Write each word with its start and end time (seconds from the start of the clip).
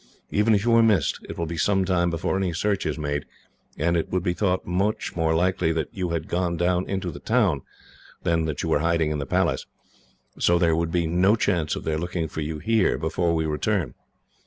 Even 0.31 0.55
if 0.55 0.65
you 0.65 0.73
are 0.73 0.81
missed, 0.81 1.19
it 1.29 1.37
will 1.37 1.45
be 1.45 1.59
some 1.59 1.85
time 1.85 2.09
before 2.09 2.35
any 2.35 2.53
search 2.53 2.87
is 2.87 2.97
made, 2.97 3.23
and 3.77 3.95
it 3.95 4.09
would 4.09 4.23
be 4.23 4.33
thought 4.33 4.65
much 4.65 5.15
more 5.15 5.35
likely 5.35 5.71
that 5.71 5.89
you 5.91 6.09
had 6.09 6.27
gone 6.27 6.57
down 6.57 6.89
into 6.89 7.11
the 7.11 7.19
town, 7.19 7.61
than 8.23 8.45
that 8.45 8.63
you 8.63 8.69
were 8.69 8.79
hiding 8.79 9.11
in 9.11 9.19
the 9.19 9.27
Palace, 9.27 9.67
so 10.39 10.57
there 10.57 10.75
would 10.75 10.91
be 10.91 11.05
no 11.05 11.35
chance 11.35 11.75
of 11.75 11.83
their 11.83 11.99
looking 11.99 12.27
for 12.27 12.41
you 12.41 12.57
here 12.57 12.97
before 12.97 13.35
we 13.35 13.45
return. 13.45 13.93